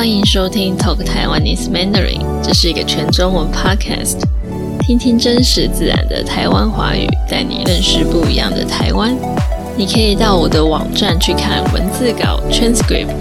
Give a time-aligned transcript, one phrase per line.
[0.00, 4.18] 欢迎收听 Talk Taiwanese Mandarin，这是一个全中文 podcast，
[4.78, 9.14] 听听真实自然的台湾华语，带你认识不一样的台湾。
[9.76, 13.14] 你可以到我的网站去看文字稿 transcript。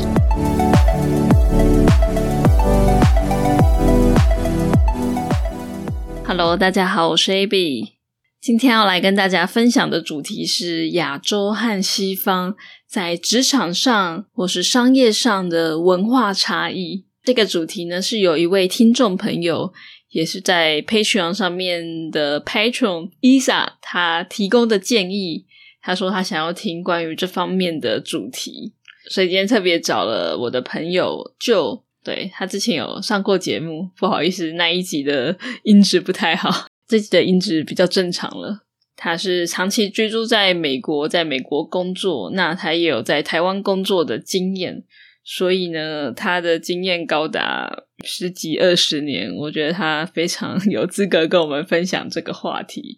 [6.25, 7.95] Hello，大家好，我是 AB。
[8.41, 12.55] 今天要来跟大家分享的主题是亚洲和西方
[12.89, 17.05] 在职场上或是商业上的文化差异。
[17.23, 19.71] 这个主题呢，是有一位听众朋友，
[20.09, 25.45] 也是在 Patreon 上面的 Patron Isa，他提供的建议。
[25.81, 28.73] 他说他想要听关于这方面的主题，
[29.09, 36.67] 所以今天特别找了我的朋友就对他之前有上过节目，不好意思，那一集的音质不太好。
[36.87, 38.63] 这集的音质比较正常了。
[39.01, 44.83] 他是长期居住在美国，在美国工作，那他也有在台湾工作的经验，
[45.23, 52.97] 所以呢，他的经验高达十几二十年，我觉得他非常有资格跟我们分享这个话题。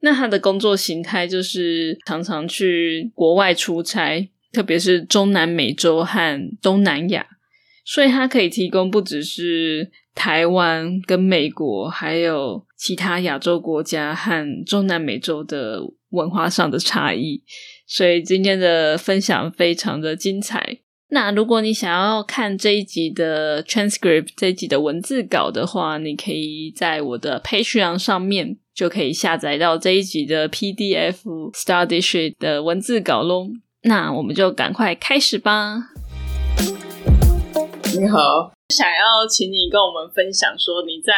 [0.00, 7.26] 那他的工作形态就是常常去国外出差，特别是中南美洲和东南亚，
[7.86, 9.90] 所以他可以提供不只是。
[10.18, 15.80] 台湾跟美国还有其他亚洲国家和中南美洲的
[16.10, 17.40] 文化上的差异，
[17.86, 20.78] 所以今天的分享非常的精彩。
[21.10, 33.46] 那如果你想要看这一集的 transcript 这一集的文字稿的话，你可以在我的 Patreon 上面就可以下载到这一集的 PDF study 的文字稿喽。
[33.82, 35.90] 那我们就赶快开始吧。
[37.96, 38.57] 你好。
[38.74, 41.12] 想要请你跟我们分享，说你在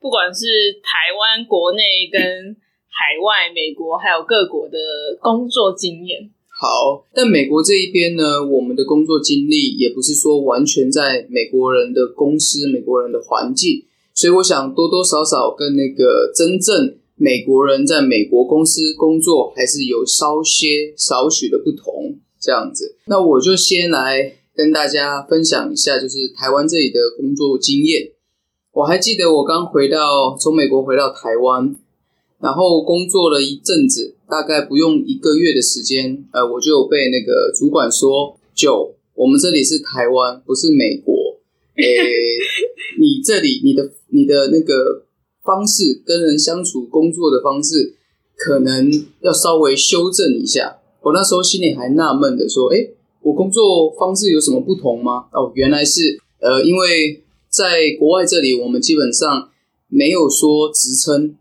[0.00, 2.56] 不管是台湾国内跟
[2.88, 4.78] 海外、美国还有各国的
[5.20, 6.30] 工作经验。
[6.48, 22.16] 好，但美国这一边呢，我们的工作经历也不是说完全在美国人的公司、美国人的环境，所以我想多多少少跟那个真正美国人在美国公司工作还是有稍些少许的不同。
[22.40, 24.36] 这样子，那我就先来。
[24.60, 28.12] 跟大家分享一下，就是台湾这里的工作经验。
[28.72, 31.74] 我还记得我刚回到从美国回到台湾，
[32.42, 41.14] 然后工作了一阵子，大概不用一个月的时间，呃，我就被那个主管说：“就我们这里是台湾，不是美国。
[41.80, 41.84] 诶，
[42.98, 45.06] 你这里你的你的那个
[45.42, 47.94] 方式跟人相处、工作的方式，
[48.36, 48.92] 可能
[49.22, 52.92] 要稍微修正一下。”我那时候心里还纳闷的说：“诶。
[53.22, 55.26] 我工作方式有什么不同吗？
[55.32, 59.50] 哦，原来是呃，因为在国外这里，我们基本上
[59.88, 61.36] 没有说职称，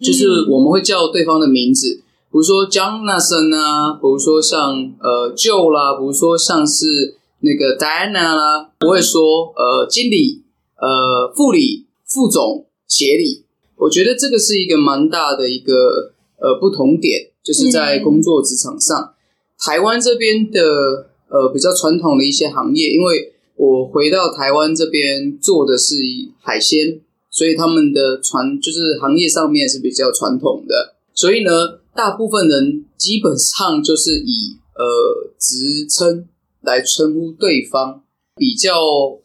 [0.00, 10.42] 就是我们会叫对方的名字，比如说 Jonathan 啊，比如说像呃 Joe 啦，比如说像是那个 Diana 啦，不会说呃经理、
[10.80, 13.44] 呃副理、副总、协理。
[13.76, 19.12] 我觉得这个是一个蛮大的一个呃不同点，就是在工作职场上，
[19.58, 21.07] 台湾这边的。
[21.28, 25.96] 呃，比较传统的一些行业，因为我回到台湾这边做的是
[26.40, 27.00] 海鲜，
[27.30, 36.26] 所以他们的传就是行业上面是比较传统的，所以呢，大部分人基本上就是以呃职称
[36.62, 38.02] 来称呼对方，
[38.36, 38.72] 比较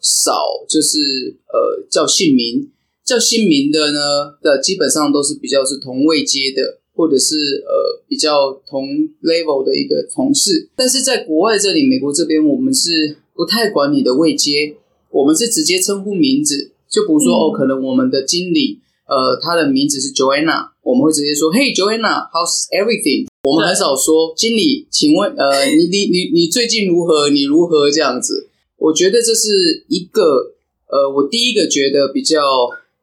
[0.00, 0.32] 少
[0.68, 2.70] 就是呃叫姓名，
[3.04, 6.80] 叫姓名的呢的基本上都是比较是同位阶的。
[6.94, 7.34] 或者是
[7.66, 8.86] 呃比较同
[9.20, 14.76] level 的一个同事，但是在国外这里，美国这边我们是不太管你的位阶，
[15.10, 16.70] 我们是直接称呼名字。
[16.88, 18.78] 就比如说哦，可能我们的经理
[19.08, 23.26] 呃他的名字是 Joanna，我们会直接说 Hey Joanna，How's everything？
[23.42, 27.28] 我们很少说经理，请问呃你你你你最近如何？
[27.28, 28.48] 你如何这样子？
[28.78, 30.54] 我觉得这是一个
[30.86, 32.40] 呃我第一个觉得比较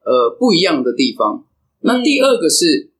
[0.05, 1.43] 呃不一样的地方。
[1.81, 2.90] 那第二个是。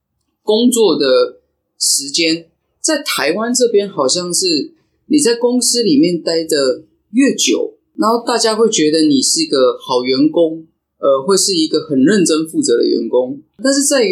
[0.43, 1.41] 工作的
[1.79, 4.73] 时间在台湾这边，好像是
[5.07, 10.65] 你在公司里面待的越久，然后大家会觉得你是一个好员工，
[10.99, 13.39] 呃，会是一个很认真负责的员工。
[13.63, 14.03] 但是在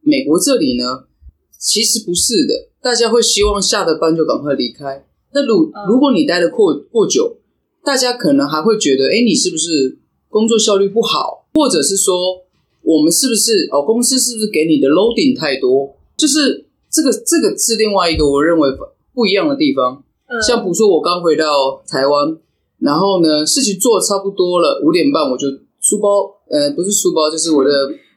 [0.00, 1.04] 美国这里呢，
[1.58, 5.06] 其实不是的，大家会希望下了班就赶快离开。
[5.32, 7.38] 那如如果你待的过过久，
[7.84, 9.98] 大家可能还会觉得，哎，你是不是
[10.28, 12.47] 工作效率不好，或者是说。
[12.82, 13.82] 我们是不是哦？
[13.82, 15.96] 公司是不是给你的 loading 太多？
[16.16, 18.68] 就是这个，这个是另外一个我认为
[19.14, 20.02] 不一样的地方。
[20.46, 22.36] 像比如说，我刚回到台湾，
[22.80, 25.48] 然后呢，事情做的差不多了，五点半我就
[25.80, 27.70] 书包，呃，不是书包，就是我的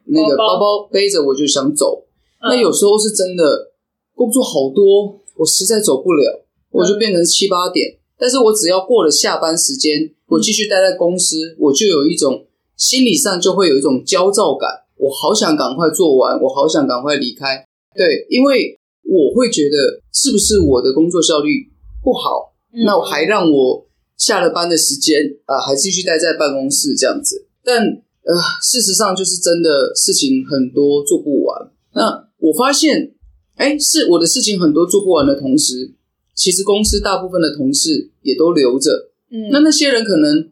[0.08, 2.04] 那个包包背着，我就想走。
[2.42, 3.72] 那有时候是真的
[4.14, 7.98] 工作好多，我实在走不了，我就变成七八点。
[8.18, 12.46] 但是我只要过了下班时间，我继续待在公司，我就有一种
[12.82, 14.68] 心理上就会有一种焦躁感，
[14.98, 17.64] 我好想赶快做完，我好想赶快离开。
[17.94, 21.70] 对，因为我会觉得是不是我的工作效率
[22.04, 22.56] 不好，
[22.88, 23.86] 那我还让我
[24.18, 27.46] 下了班的时间啊，还继续待在办公室这样子。
[27.64, 27.86] 但
[28.24, 28.34] 呃，
[28.64, 31.72] 事实上就是真的事情很多做不完。
[31.94, 33.14] 那我发现，
[33.58, 35.94] 哎，是我的事情很多做不完的同时，
[36.34, 39.12] 其实公司大部分的同事也都留着。
[39.30, 40.50] 嗯，那那些人可能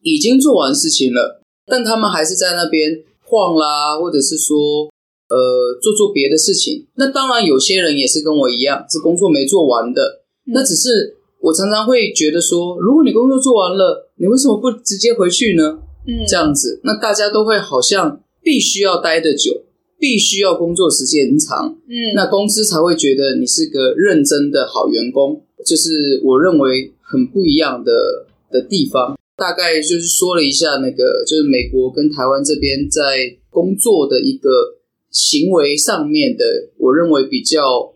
[0.00, 4.88] 已经做完事情了，但他们还是在那边晃啦，或者是说。
[5.28, 5.36] 呃，
[5.82, 6.86] 做做别的事情。
[6.94, 10.22] 那当然，有些人也是跟我一样，是工作没做完的。
[10.44, 15.80] 那只是我常常会觉得说，如果你工作做完了，你为什么不直接回去呢？
[16.06, 19.62] 嗯，这样子，那大家都会好像必须要待的久，
[19.98, 21.76] 必须要工作时间很长。
[21.88, 25.42] 嗯，那公司才会觉得你是个认真的好员工。
[25.66, 29.18] 就是我认为很不一样的的地方。
[29.36, 34.74] 大概就是说了一下那个，就是美国跟台湾这边在工作的一个。
[35.08, 36.44] 行为上面的，
[36.76, 37.94] 我认为比较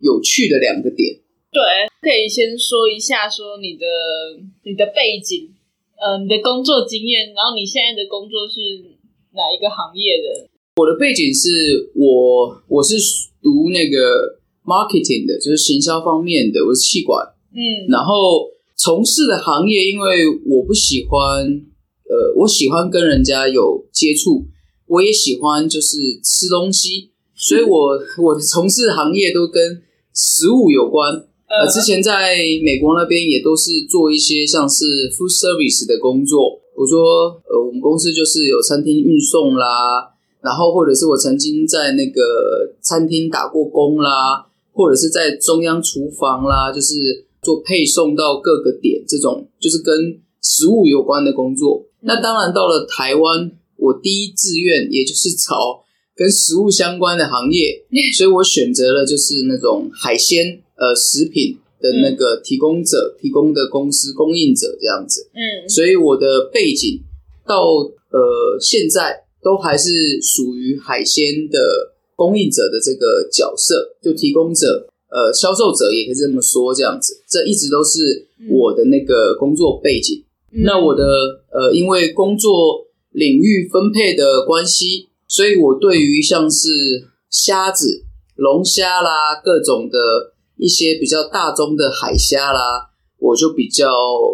[0.00, 1.20] 有趣的两个点。
[1.52, 1.60] 对，
[2.00, 3.84] 可以先说一下，说你的
[4.62, 5.50] 你的背景，
[6.00, 8.80] 呃，你的工作经验，然后你现在的工作是
[9.36, 10.48] 哪一个行业的？
[10.76, 12.96] 我的背景是我我是
[13.42, 17.20] 读那个 marketing 的，就是行销方面的，我是气管。
[17.52, 24.46] 嗯，然后从事的行业，因为我不喜欢，呃，我喜欢跟人家有接触。
[24.86, 29.82] 我也喜欢就是吃东西，所以我 我从事行业都跟
[30.12, 31.14] 食物有关。
[31.48, 36.60] 呃，之前在美国那边也都是做一些像是 food service 的工作。
[36.76, 40.10] 我说，呃，我们公司就是有餐厅运送啦，
[40.42, 42.20] 然后或者是我曾经在那个
[42.80, 49.94] 餐厅打过工啦，或者是在中央厨房啦，就是做配送到各个点这种，就是跟
[50.40, 51.86] 食物有关的工作。
[52.00, 53.52] 那当然到了台湾。
[53.76, 55.84] 我第一志愿也就是朝
[56.16, 57.84] 跟食物相关的行业，
[58.16, 65.28] 所以我选择了就是那种海鲜呃食品的那个提供者、提供的公司供应者这样子。
[65.34, 67.02] 嗯，所以我的背景
[67.46, 71.58] 到呃现在都还是属于海鲜的
[72.14, 77.14] 供应者的这个角色，就提供者呃销售者也可以这么说这样子。
[77.30, 80.24] 这一直都是我的那个工作背景。
[80.66, 81.06] 那我的
[81.54, 82.82] 呃因为工作。
[83.14, 86.66] 领域分配的关系，所以我对于像是
[87.30, 88.02] 虾子、
[88.34, 92.90] 龙虾啦，各种的一些比较大宗的海虾啦，
[93.20, 93.86] 我就比较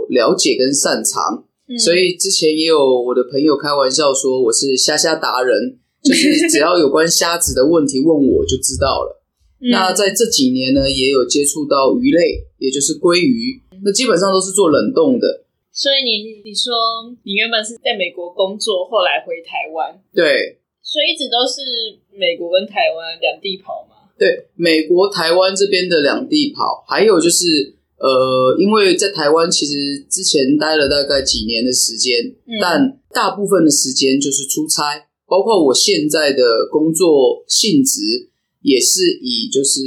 [0.09, 1.45] 了解跟擅长。
[1.79, 9.20] 所以之前也有我的朋友开玩笑说我是虾虾达人，就是只要有关虾子的问题问我就知道了。
[9.69, 15.45] 那在这几年呢，也有接触到鱼类，也就是鲑鱼，那基本上都是做冷冻的。
[15.73, 16.73] 所以你你说
[17.23, 21.61] 你原本是在美国工作，后来回台湾，对，所以一直都是
[22.11, 24.11] 美国跟台湾两地跑嘛。
[24.19, 38.30] 对，美国、台湾这边的两地跑，还有就是呃，因为在台湾其实之前待了大概几年的时间，但大部分的时间就是出差，包括我现在的工作性质
[38.63, 39.81] 也是以就是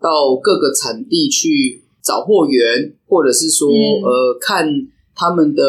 [0.00, 4.88] 到各个产地去找货源，或者是说呃看。
[5.20, 5.64] 他们的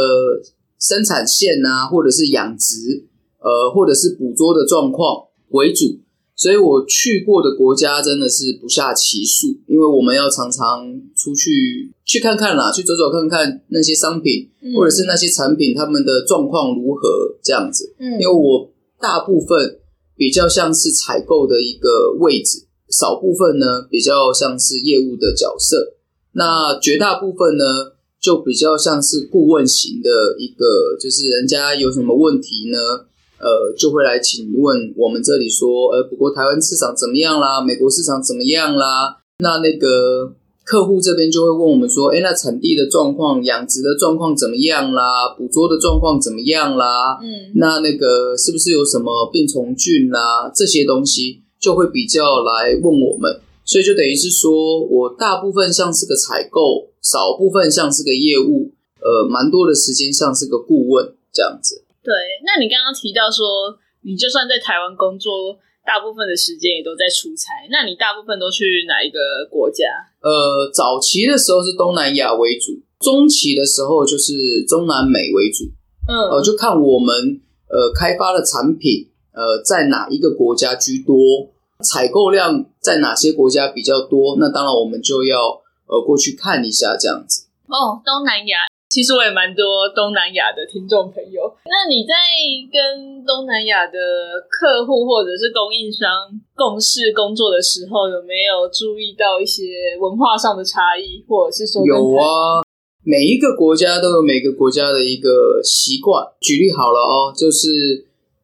[0.79, 3.07] 生产线啊，或者是养殖，
[3.39, 5.97] 呃，或者是捕捉的状况为主，
[6.35, 9.47] 所以我去过的国家真的是不下其数。
[9.65, 17.09] 因为我们要常常出去去看看啦，去走走看看那些商品，或者是那些产品他们的状况如何
[17.41, 17.95] 这样子。
[17.97, 18.69] 嗯，因为我
[19.01, 19.78] 大部分
[20.19, 25.95] 比较像是采购的一个位置，少部分呢比较像是业务的角色，
[26.33, 27.95] 那绝大部分呢。
[28.21, 32.77] 就比较像是顾问型的一个，就是人家有什么问题呢，
[33.39, 37.61] 呃，就会来请问我们这里说，呃，不过台湾市场怎么样啦？
[37.61, 39.23] 美国市场怎么样啦？
[39.37, 40.33] 那那个
[40.69, 45.33] 客户这边就会问我们说，哎，那产地的状况、养殖的状况怎么样啦？
[45.35, 47.17] 捕捉的状况怎么样啦？
[47.23, 50.51] 嗯，那那个是不是有什么病虫菌啦？
[50.53, 53.41] 这些东西就会比较来问我们。
[53.65, 58.69] 所以就等于是说，我大部分像是个采购，少部分像是个业务，
[59.01, 61.83] 呃，蛮多的时间像是个顾问这样子。
[62.03, 62.13] 对，
[62.45, 63.73] 那你刚刚提到说，
[64.05, 65.57] 你就算在台湾工作，
[65.89, 69.17] 大部分的时间也都在出差，那你大部分都去哪一个
[69.49, 69.89] 国家？
[70.21, 75.65] 呃，早期的时候是东南亚为主，中期的时候就是中南美为主。
[76.05, 77.41] 嗯，呃，就看我们
[77.73, 81.17] 呃开发的产品，呃，在哪一个国家居多。
[81.81, 84.37] 采购量在哪些国家比较多？
[84.37, 85.39] 那当然，我们就要
[85.87, 87.47] 呃过去看一下这样子。
[87.65, 91.45] 哦，东南亚，其实我也蛮多东南亚的听众朋友。
[91.69, 92.13] 那你在
[92.73, 93.93] 跟东南亚的
[94.49, 96.09] 客户或者是供应商
[96.55, 102.65] 共事工作的时候，有没有注意到一些文化上的差异，或者是说有啊？
[103.05, 106.25] 每一个国家都有每个国家的一个习惯。
[106.41, 107.69] 举例好了哦，就是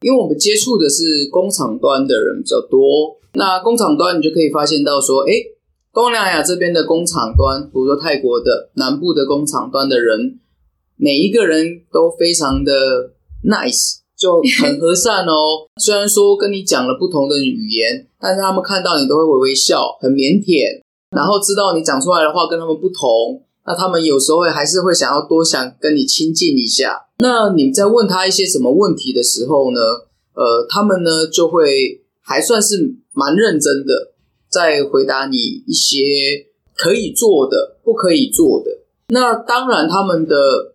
[0.00, 5.55] 因为我们接触的是工厂端的人比较多，那工厂端你就可以发现到说，哎。
[5.96, 10.38] 东南亚这边的工厂端，比如说泰国的南部的工厂端的人，
[10.96, 13.14] 每一个人都非常的
[13.48, 15.32] nice，就很和善哦。
[15.80, 20.82] 虽然说跟你讲了不同的语言，但是他们看到你都会微微笑，很腼腆，
[21.16, 27.06] 然后知道你讲出来的话跟他们不同，那他们有时候还是会想要多想跟你亲近一下。
[27.20, 29.80] 那你在问他一些什么问题的时候呢？
[30.34, 34.12] 呃，他们呢就会还算是蛮认真的。
[34.50, 35.36] 再回答你
[35.66, 35.98] 一些
[36.74, 38.70] 可以做的、不可以做的。
[39.08, 40.74] 那当然，他们的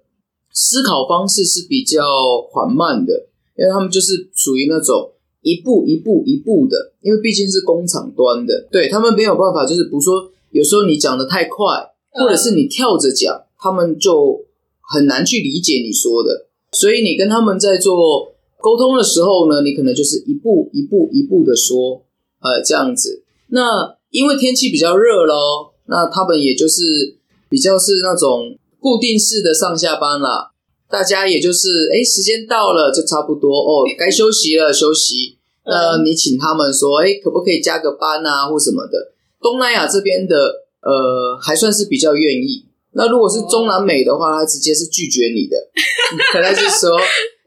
[0.54, 2.02] 思考方式是比较
[2.50, 6.94] 缓慢的，因为他们就是属于那种一步一步一步的。
[7.02, 11.66] 因为毕竟是工厂端的，对他们没有办法，就是比如说，有时候你讲的太快，
[12.12, 14.46] 或者是你跳着讲，他们就
[14.82, 16.48] 很难去理解你说的。
[16.74, 22.04] 所以你跟他们在做沟通的时候呢，你可能就是一步一步一步的说，
[22.40, 23.21] 呃，这样子。
[23.54, 27.18] 那因为天气比较热咯，那他们也就是
[27.50, 30.52] 比较是那种固定式的上下班啦，
[30.90, 35.38] 大家也就是哎时间到了就差不多哦， 该休息了休息。
[35.66, 39.14] 那你请他们说哎可不可以加个班啊或什么的？
[39.42, 40.36] 东南亚这边的
[40.82, 42.66] 呃还算是比较愿意。
[42.94, 45.56] 那如果是中南美的话，他直接是拒绝你的，
[46.34, 46.98] 可能是说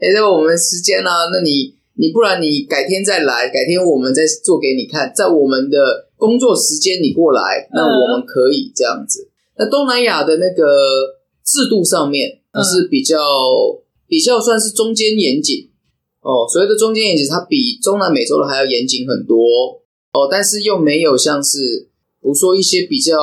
[0.01, 1.75] 哎在我们时间啊，那你。
[1.97, 9.29] 你不然你改天再来，改天我们再做给你看，在我们的工作时间你过来，那我们可以这样子。
[9.57, 10.65] 那东南亚的那个
[11.45, 13.17] 制度上面是比较
[14.09, 15.71] 比较算是中间严谨
[16.21, 19.81] 哦，所谓的中间严谨，它比中南美洲的还要严谨很多
[20.13, 21.89] 哦，但是又没有像是，
[22.21, 23.15] 比如说一些比较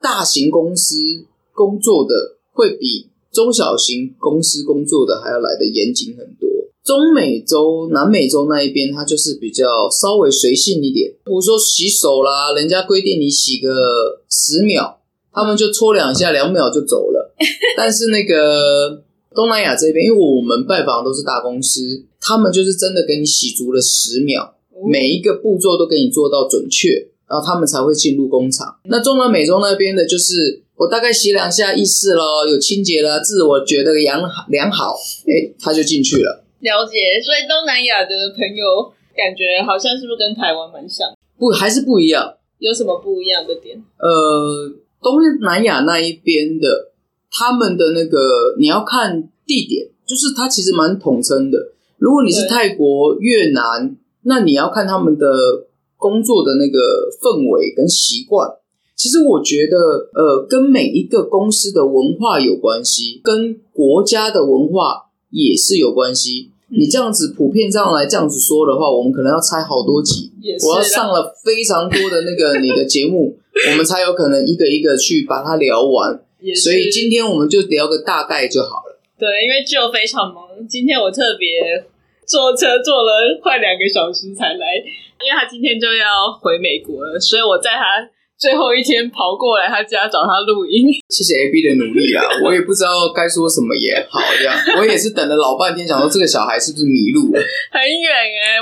[0.00, 6.43] 大型公司工作的，会比中小型公司工作的还要来的严谨很多。
[6.84, 11.10] 中美洲、南美洲那一边，它就是比较稍微随性一点。
[11.24, 14.98] 比如说洗手啦，人家规定你洗个十秒，
[15.32, 17.34] 他们就搓两下，两秒就走了。
[17.74, 19.02] 但是那个
[19.34, 24.52] 东南亚这边，因为我们拜访都是大公司，他们就是真的给你洗足了十秒，
[24.86, 28.76] 每一个步骤都给你做到准确，然后他们才会进入工厂。
[28.84, 34.94] 那中南美洲那边的，就是我大概洗两下意识咯，有清洁了，自我觉得良良好，
[35.26, 36.43] 哎，他就进去了。
[36.64, 41.12] 了解，所以东南亚的朋友感觉好像是不是跟台湾蛮像？
[41.36, 42.34] 不，还是不一样。
[42.58, 43.76] 有什么不一样的点？
[43.98, 46.92] 呃，东南亚那一边的，
[47.30, 51.72] 他们的那个你要看地点，就是它其实蛮统称的。
[51.98, 55.66] 如果你是泰国、越南，那你要看他们的
[55.98, 56.78] 工作的那个
[57.20, 58.48] 氛围跟习惯。
[58.96, 59.76] 其实我觉得，
[60.14, 66.52] 呃，跟每一个公司的文化有关系，跟国家的文化也是有关系。
[66.76, 70.30] 你这样子普遍上来这样子说的话，我们可能要拆好多集，
[70.66, 73.36] 我要上了非常多的那个 你的节目，
[73.70, 76.20] 我们才有可能一个一个去把它聊完。
[76.62, 78.98] 所以今天我们就聊个大概就好了。
[79.18, 81.84] 对，因为就非常忙，今天我特别
[82.26, 84.76] 坐车坐了快两个小时才来，
[85.22, 88.10] 因为他今天就要回美国了，所以我在他。
[88.36, 92.24] 最后一天跑过来他家找他录音， 谢谢 A B 的努力啊！
[92.44, 97.40] 我也不知道该说什么也好，这样 我也是等了老半天，想说这个小孩是不是迷路了？
[97.70, 98.58] 很远哎。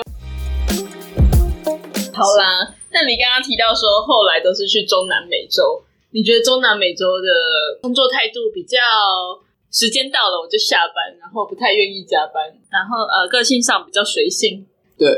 [2.12, 8.76] 好啦，那你刚刚提到说后来都是去中南美洲，你觉得中南美洲的工作态度比较
[9.72, 14.66] 时间到了我就下班，然后不太愿意加班，然后呃个性上比较随性。
[14.98, 15.08] 对，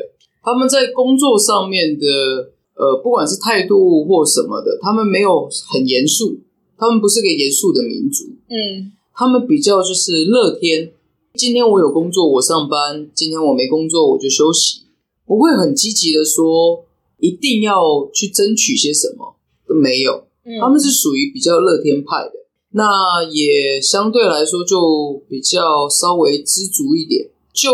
[0.43, 2.54] 他们在工作上面的。
[2.77, 6.41] 呃，不管是态度或什么的，他们没有很严肃，
[6.77, 8.25] 他们不是个严肃的民族。
[8.49, 10.93] 嗯，他们比较就是乐天。
[11.35, 14.83] 今天我有工作，我上班；今天我没工作，我就休息。
[15.27, 16.85] 不会很积极的说
[17.19, 20.25] 一定要去争取些什么，都没有。
[20.61, 22.33] 他们是属于比较乐天派的，
[22.73, 27.31] 那也相对来说就比较稍微知足一点。
[27.55, 27.71] 就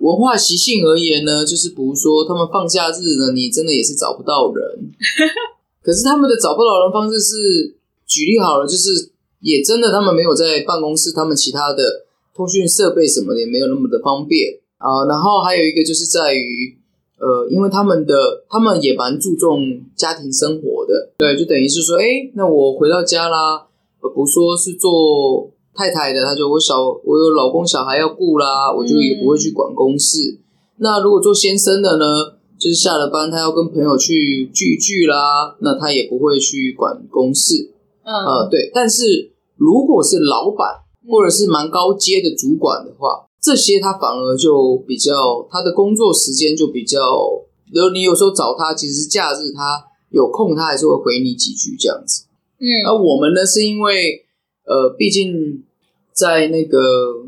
[0.00, 4.92] 文化习性而言呢，就是比如说他们放假日呢，你真的也是找不到人。
[5.82, 7.74] 可是他们的找不到人方式是，
[8.06, 12.04] 举例好了，就是也真的他们没有在办公室，他们其他的
[12.36, 15.08] 通讯设备什么的也没有那么的方便啊。
[15.08, 16.76] 然后还有一个就是在于，
[17.18, 23.66] 呃，因为他们的他们也蛮注重家庭生活的，对，就等于是说，哎，那我回到家啦，
[24.02, 25.50] 而不说是做。
[25.74, 30.38] 太太的，他就我小我有老公小孩要顾啦，我就也不会去管公事。
[30.76, 32.04] 那如果做先生的呢，
[32.58, 37.72] 就是下了班他要跟朋友去聚聚啦，那他也不会去管公事。
[38.04, 38.70] 嗯，呃，对。
[38.74, 46.98] 但是如果是老板或者是蛮高阶的主管的话，这些他反而就比较他的工作时间就比较，
[47.70, 52.24] 比如你有时候找他，其实假日他有空，他还是会回你几句这样子。
[52.58, 54.23] 嗯，而我们呢，是因为
[54.64, 55.62] 呃，毕竟
[56.12, 57.26] 在那个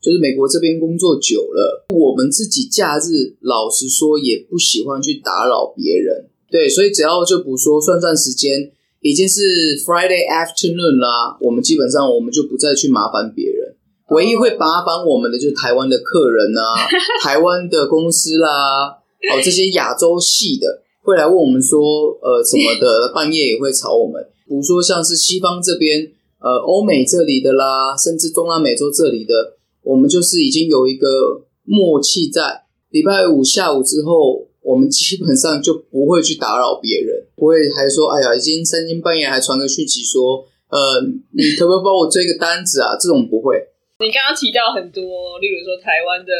[0.00, 13.76] 就是美国这边工作久了，我们自己假日老实说也不喜欢去打扰别人，对，所以只要就不说算算时间，已经是 Friday afternoon 啦，我们基本上我们就不再去麻烦别人，
[14.10, 16.86] 唯一会麻烦我们的就是台湾的客人啊，
[17.22, 21.80] 台湾的公司啦，哦这些亚洲系的会来问我们说
[22.20, 24.22] 呃什么的，半夜也会吵我们。
[24.46, 26.12] 比如说像是西方这边，
[26.44, 41.00] 呃，欧美这里的啦，甚至中南美洲这里的，我们就是已经有一个默契，在礼拜五下午之后，我们基本上就不会去打扰别人，不会还说，哎呀，已经三更半夜还传个讯息说，呃，
[41.32, 42.92] 你可不可以帮我追个单子啊？
[43.00, 43.56] 这种不会。
[44.00, 46.30] 你刚刚提到很多，例如说台湾的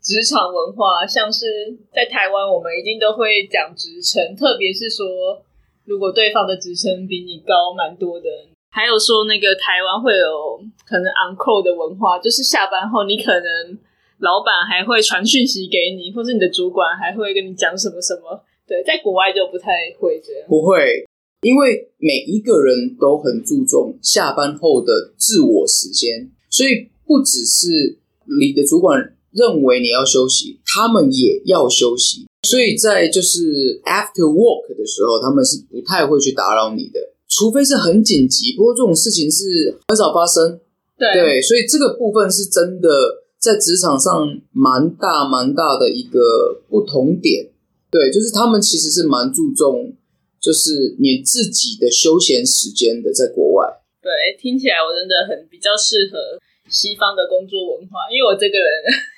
[0.00, 5.42] 职场文化，像是在台湾，我们一定都会讲职称，特别是说。
[5.88, 8.28] 如果对方的职称比你高蛮多的，
[8.70, 13.78] 还有说那个台湾会有可能 uncle 的文化，就是下班后你可能
[14.18, 18.44] 老板还会传讯息给你，或是你的主管还会跟你讲什么什么。
[18.66, 20.46] 对，在国外就不太会这样。
[20.46, 21.04] 不会，
[21.40, 27.98] 因为每一个人都很注重下班后的自我时间，所以不只是
[28.40, 32.26] 你的主管认为你要休息，他们也要休息。
[32.46, 38.56] 所以在就是 after work 的时候，他们是不太会去打扰你的，除非是很紧急。
[38.56, 40.58] 不过这种事情是很少发生。
[40.98, 42.88] 对，所以这个部分是真的
[43.38, 47.48] 在职场上蛮大蛮大的一个不同点。
[47.90, 49.92] 对，就是他们其实是蛮注重，
[50.40, 53.68] 就是你自己的休闲时间的，在国外。
[54.02, 54.10] 对，
[54.40, 56.18] 听起来我真的很比较适合。
[56.68, 58.68] 西方的工作文化，因为我这个人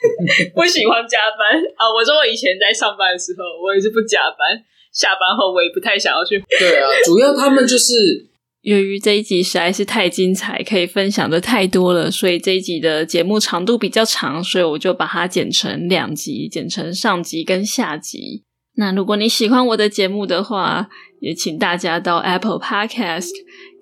[0.54, 1.90] 不喜欢加班啊。
[1.90, 4.54] 我说我以前在上班的时候，我也是不加班，
[4.92, 6.42] 下班后我也不太想要去。
[6.58, 8.28] 对啊， 主要他们就是
[8.62, 18.44] 由于这一集实在是太精彩，可以分享的太多了，所以这一集的节目长度比较长，所以我就把它剪成两集，剪成上集跟下集。
[18.76, 20.88] 那如果你喜欢我的节目的话，
[21.20, 23.30] 也请大家到 Apple Podcast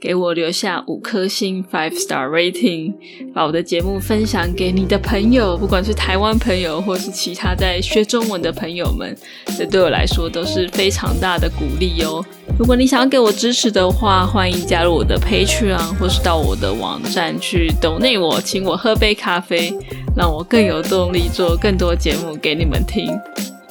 [0.00, 2.94] 给我留下五颗星 （five star rating），
[3.34, 9.16] 把我的节目分享给你的朋友，不管是台湾朋友或是其他在学中文的朋友们，
[9.56, 12.24] 这对我来说都是非常大的鼓励哦。
[12.56, 19.72] 如果你想要给我支持的话，欢迎加入我的 Patreon，或是到我的网站去 donate 我，请我喝杯咖啡，
[20.16, 23.08] 让我更有动力做更多节目给你们听。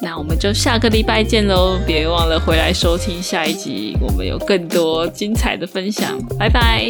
[0.07, 1.77] 那我们就下个礼拜见喽！
[1.85, 6.17] 别忘了回来收听下一集，我们有更多精彩的分享。
[6.39, 6.89] 拜拜。